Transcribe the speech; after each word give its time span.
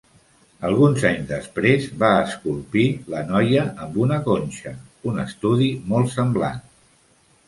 Alguns 0.67 1.03
anys 1.07 1.25
després 1.31 1.83
va 2.03 2.07
esculpir 2.21 2.85
la 3.15 3.21
Noia 3.31 3.65
amb 3.85 3.99
una 4.05 4.17
conxa, 4.29 4.71
un 5.13 5.21
estudi 5.25 5.69
molt 5.93 6.11
semblant. 6.15 6.65